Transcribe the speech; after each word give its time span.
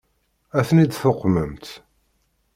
Ad 0.57 0.65
ten-id-tuqmemt? 0.67 1.65